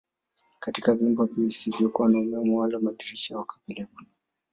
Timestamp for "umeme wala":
2.19-2.79